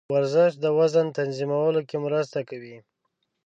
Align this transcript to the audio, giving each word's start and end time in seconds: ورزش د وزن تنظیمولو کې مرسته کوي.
ورزش 0.15 0.51
د 0.63 0.65
وزن 0.77 1.07
تنظیمولو 1.19 1.81
کې 1.89 1.97
مرسته 2.05 2.39
کوي. 2.49 2.77